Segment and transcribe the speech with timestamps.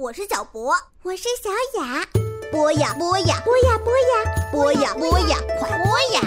[0.00, 0.72] 我是小博，
[1.02, 1.50] 我是小
[1.80, 2.06] 雅。
[2.52, 6.20] 播呀播呀，播呀播呀，播呀播呀，快播呀！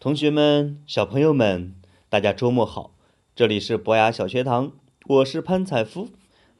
[0.00, 1.76] 同学们，小朋友们，
[2.08, 2.90] 大家周末好！
[3.36, 4.72] 这里是博雅小学堂，
[5.06, 6.08] 我是潘采夫。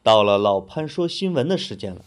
[0.04, 2.02] 到了老潘说新闻的时间了。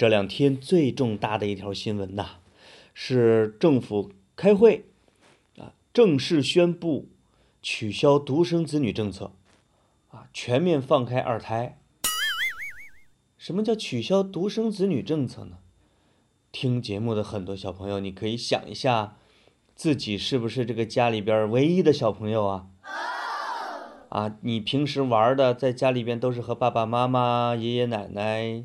[0.00, 2.38] 这两天最重大的一条新闻呐，
[2.94, 4.86] 是政府开会
[5.58, 7.10] 啊，正式宣布
[7.60, 9.32] 取消独生子女政策，
[10.08, 11.78] 啊，全面放开二胎。
[13.36, 15.58] 什么叫取消独生子女政策呢？
[16.50, 19.18] 听节目的很多小朋友，你可以想一下，
[19.74, 22.68] 自己是不是这个家里边唯一的小朋友啊？
[24.08, 28.64] 啊，你平时玩的在家里边都是和爸爸妈妈、爷爷奶奶。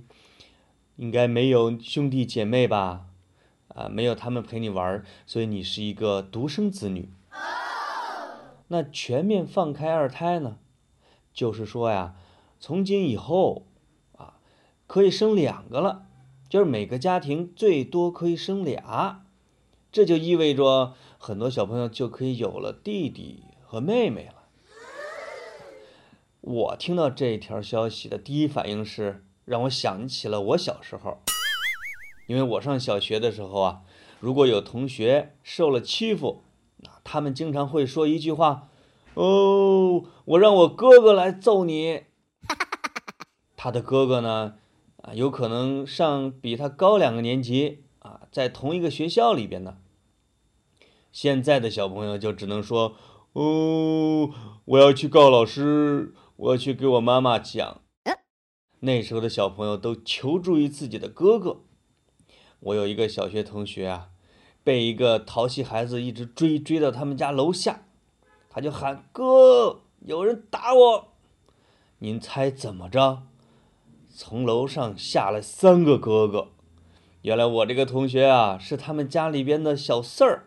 [0.98, 3.08] 应该没有兄弟姐妹吧？
[3.68, 7.10] 啊，没有他们陪你玩，所以你是一个独生子女。
[8.70, 10.58] 那全面放开二胎呢？
[11.34, 12.16] 就是说呀，
[12.60, 13.68] 从今以后
[14.18, 14.40] 啊，
[14.88, 16.06] 可以生两个了，
[16.48, 19.26] 就是每个家庭最多可以生俩，
[19.92, 24.44] 这就意味着很多小朋友就可以有了弟弟和妹妹了。
[26.40, 29.26] 我听到这条消息的第一反应是。
[29.46, 31.20] 让我想起了我小时候，
[32.28, 33.82] 因为我上小学的时候啊，
[34.20, 36.44] 如果有同学受了欺负，
[36.84, 38.70] 啊，他们经常会说一句话
[39.14, 42.06] ：“哦，我让我哥哥来揍你。
[43.56, 44.56] ”他的哥哥呢，
[45.04, 49.78] 啊，有可能上比他高两个年级啊，在同一个学校里边呢。
[51.12, 52.96] 现在的小朋友就只能说
[53.34, 54.32] ：“哦，
[54.66, 57.82] 我要去告老师，我要去给我妈妈讲。”
[58.86, 61.62] 那时候的小朋友都求助于自己的哥哥。
[62.60, 64.10] 我有一个小学同学啊，
[64.64, 67.82] 被一个淘气孩子一直追，追到他们家楼下，
[68.48, 71.08] 他就喊：“哥，有人打我！”
[71.98, 73.24] 您猜怎么着？
[74.16, 76.50] 从楼上下来三个哥哥。
[77.24, 80.46] 原来我这个同学啊，是他们家里边的小四儿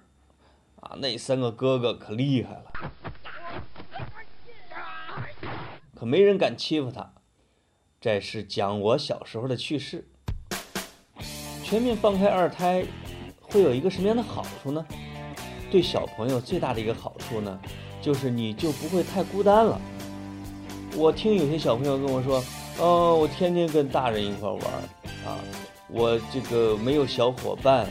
[0.81, 0.97] 啊。
[1.01, 2.73] 那三个哥哥可厉害了，
[5.97, 7.13] 可没人敢欺负他。
[8.01, 10.07] 这是讲我小时候的趣事。
[11.65, 12.85] 全面放开二胎
[13.41, 14.87] 会有一个什么样的好处呢？
[15.69, 17.59] 对小朋友最大的一个好处呢，
[18.01, 19.81] 就是你就不会太孤单了。
[20.97, 22.43] 我听有些小朋友跟我说
[22.79, 24.61] ：“哦，我天天跟大人一块玩
[25.27, 25.37] 啊，
[25.89, 27.85] 我这个没有小伙伴。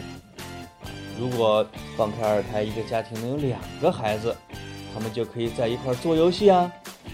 [1.20, 1.68] 如果
[1.98, 4.34] 放开二胎，一个家庭能有两个孩子，
[4.94, 6.72] 他们就可以在一块做游戏啊，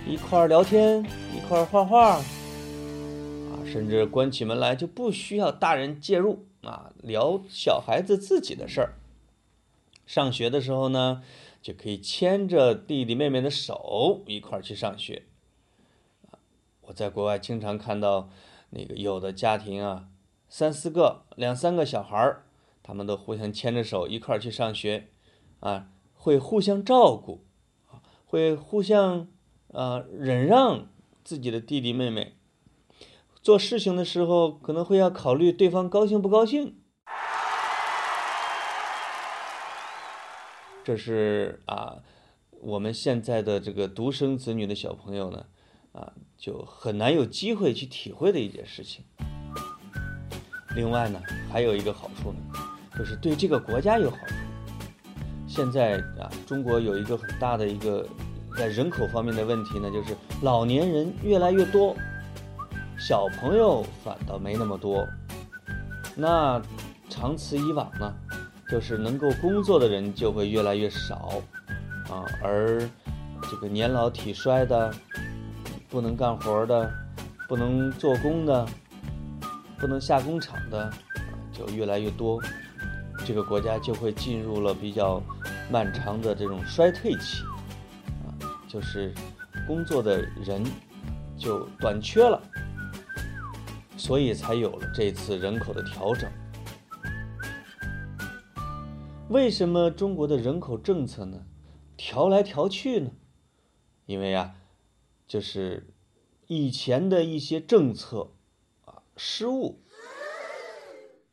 [0.08, 1.04] 一块聊天，
[1.36, 2.22] 一块画画。”
[3.74, 8.94] 甚至关起门来就不需要大人介入啊，聊小孩子自己的事儿。
[10.06, 11.24] 上学的时候呢，
[11.60, 15.24] 就可以牵着弟弟妹妹的手一块儿去上学。
[16.82, 18.30] 我在国外经常看到
[18.70, 20.08] 那个有的家庭啊，
[20.48, 22.38] 三四个、两三个小孩，
[22.84, 25.08] 他们都互相牵着手一块儿去上学，
[25.62, 27.44] 啊，会互相照顾，
[28.28, 29.28] 会互相
[29.72, 30.88] 啊忍让
[31.24, 32.36] 自己的弟弟妹妹。
[33.44, 36.78] 做事情的时候，可能会要考虑对方高兴不高兴。
[40.86, 41.98] 这是啊，
[42.62, 45.46] 我们现在的这个独生子女的小朋友呢，
[45.92, 49.04] 啊，就很难有机会去体会的一件事情。
[50.74, 51.22] 另外呢，
[51.52, 52.40] 还有一个好处呢，
[52.98, 54.34] 就是对这个国家有好处。
[55.46, 58.08] 现在啊，中国有一个很大的一个
[58.58, 61.94] 在人口方面的问题呢，就是老年人越来越多。
[63.06, 65.06] 小朋友反倒没那么多，
[66.16, 66.62] 那
[67.10, 68.14] 长此以往呢，
[68.70, 71.34] 就是能够工作的人就会越来越少，
[72.10, 72.80] 啊，而
[73.52, 74.90] 这个年老体衰的、
[75.90, 76.90] 不能干活的、
[77.46, 78.66] 不能做工的、
[79.78, 80.90] 不能下工厂的，
[81.52, 82.42] 就越来越多，
[83.26, 85.22] 这个国家就会进入了比较
[85.70, 87.44] 漫长的这种衰退期，
[88.24, 88.32] 啊，
[88.66, 89.14] 就是
[89.68, 90.64] 工作的人
[91.38, 92.42] 就短缺了。
[94.06, 96.30] 所以才有了这次人口的调整。
[99.30, 101.46] 为什么中国的人口政策呢，
[101.96, 103.12] 调来调去呢？
[104.06, 104.56] 因为啊，
[105.26, 105.88] 就是
[106.48, 108.32] 以前的一些政策
[108.84, 109.80] 啊失误，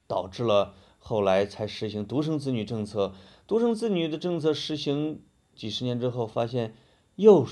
[0.06, 3.12] 导致了后来才实行独生子女政策。
[3.48, 5.24] 独生子女的政策实行
[5.56, 6.76] 几十年之后，发现
[7.16, 7.44] 又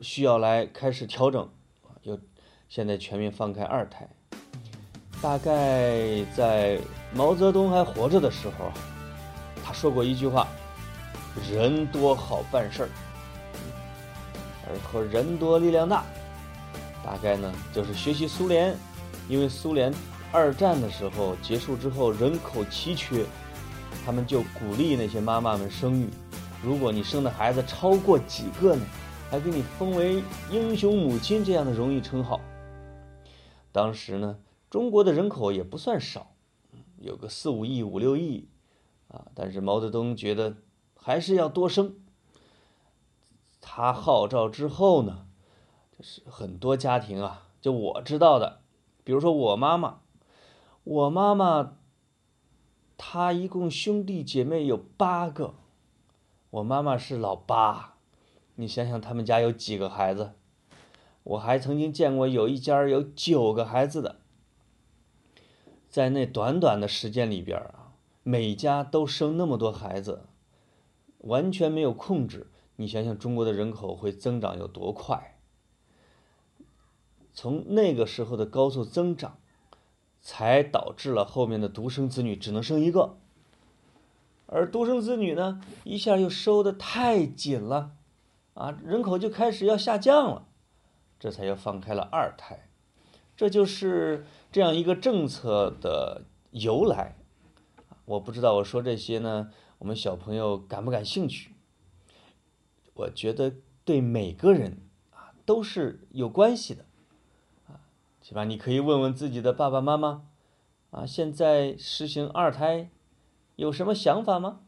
[0.00, 1.50] 需要来开始调整，
[2.04, 2.18] 又
[2.66, 4.08] 现在全面放开二胎。
[5.24, 6.78] 大概在
[7.14, 8.70] 毛泽东还活着的时候，
[9.64, 10.46] 他说过一句话
[11.50, 12.88] ：“人多好办事儿，
[14.66, 16.04] 而和人多力量大。”
[17.02, 18.76] 大概呢，就是学习苏联，
[19.26, 19.90] 因为苏联
[20.30, 23.24] 二战的时候结束之后人口奇缺。
[24.04, 26.10] 他们就鼓励那些妈妈们生育，
[26.62, 28.84] 如果你生的孩子超过几个呢，
[29.30, 32.38] 还给你封为英雄母亲这样的荣誉称号。
[33.72, 34.36] 当时呢，
[34.74, 36.32] 中国的人口也不算少，
[36.98, 38.48] 有个四五亿、五六亿，
[39.06, 40.56] 啊，但是毛泽东觉得
[40.96, 41.94] 还是要多生。
[43.60, 45.28] 他号召之后呢，
[45.96, 48.62] 就是很多家庭啊，就我知道的，
[49.04, 50.00] 比如说我妈妈，
[50.82, 51.76] 我妈妈。
[52.96, 55.54] 她一共兄弟姐妹有八个，
[56.50, 57.94] 我妈妈是老八，
[58.56, 60.32] 你想想他们家有几个孩子？
[61.22, 64.16] 我还曾经见过有一家有九个孩子的，
[65.94, 67.92] 在那短短的时间里边啊，
[68.24, 70.24] 每家都生那么多孩子，
[71.18, 72.48] 完全没有控制。
[72.74, 75.38] 你想想中国的人口会增长有多快？
[77.32, 79.38] 从那个时候的高速增长。
[80.20, 83.18] 才导致了后面的独生子女只能生一个，
[84.46, 87.92] 而独生子女呢，一下又收的太紧了，
[88.54, 90.46] 啊，人口就开始要下降了，
[91.20, 92.70] 这才又放开了二胎，
[93.36, 97.16] 这就是这样一个政策的由来。
[98.04, 101.52] 我不知道我说这些呢，我们小朋友感不感兴趣？
[102.94, 103.54] 我觉得
[103.84, 106.84] 对每个人啊都是有关系的。
[108.20, 110.26] 起码你可以问问自己的爸爸妈妈，
[110.90, 112.88] 啊，现在实行二胎，
[113.56, 114.60] 有什么想法吗？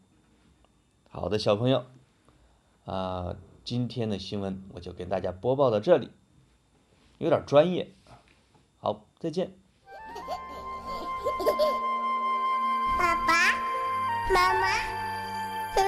[1.08, 1.86] 好的，小朋友，
[2.84, 6.10] 啊，今天的新闻我就给大家播报到这里，
[7.16, 7.94] 有点专业，
[9.18, 9.50] 再见。
[12.98, 13.52] 爸爸
[14.32, 14.66] 妈妈，
[15.76, 15.78] 嗯，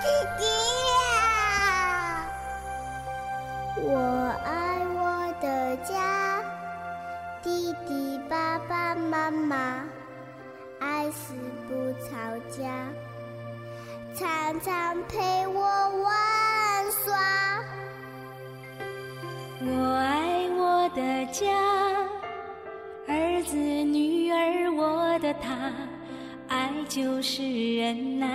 [0.00, 0.06] 姐
[0.38, 0.44] 姐
[0.90, 2.26] 呀，
[3.82, 3.88] 我
[4.44, 4.48] 爱
[4.94, 5.92] 我的家。
[7.42, 9.84] 弟弟、爸爸妈妈，
[10.80, 11.34] 爱是
[11.68, 12.08] 不吵
[12.50, 12.88] 架，
[14.14, 15.60] 常常陪我
[16.02, 16.12] 玩
[17.04, 17.14] 耍。
[19.60, 21.42] 我爱我的家，
[23.54, 25.70] 子、女儿，我的他，
[26.48, 27.40] 爱就是
[27.76, 28.26] 忍耐，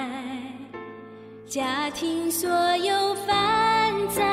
[1.46, 4.24] 家庭所有烦杂。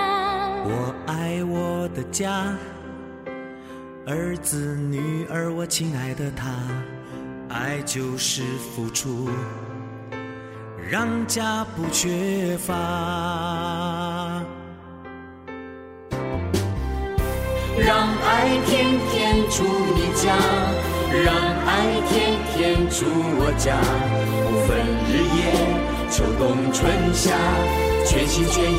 [0.63, 2.57] 我爱我的家。
[4.07, 6.55] 儿子女儿，我亲爱的他，
[7.49, 9.29] 爱就是付出，
[10.89, 12.73] 让家不缺乏。
[17.79, 19.65] 让爱天天住
[19.95, 20.35] 你家，
[21.25, 21.29] 让
[21.67, 21.71] 爱
[22.09, 23.05] 天天住
[23.39, 23.77] 我家，
[24.49, 25.39] 不分日夜，
[26.11, 27.37] 秋冬春夏，
[28.07, 28.75] 全心全意。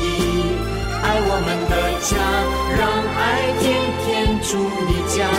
[1.00, 1.72] 爱我们的
[2.02, 2.18] 家，
[2.74, 3.66] 让爱天
[4.04, 4.06] 天
[4.42, 4.58] 住
[4.88, 5.30] 你家，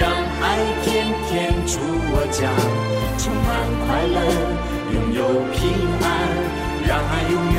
[0.00, 0.08] 让
[0.40, 0.88] 爱天
[1.28, 1.76] 天住
[2.12, 2.48] 我家，
[3.18, 3.48] 充满
[3.84, 4.16] 快乐，
[4.94, 5.20] 拥有
[5.52, 5.60] 平
[6.00, 6.08] 安，
[6.88, 7.58] 让爱永远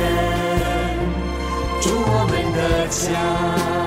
[1.80, 3.81] 住我们的家。